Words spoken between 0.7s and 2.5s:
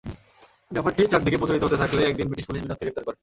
ব্যাপারটি চারদিকে প্রচারিত হতে থাকলে একদিন ব্রিটিশ